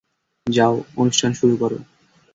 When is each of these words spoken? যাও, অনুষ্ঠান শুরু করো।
যাও, 0.47 0.75
অনুষ্ঠান 0.97 1.31
শুরু 1.33 1.55
করো। 1.57 1.77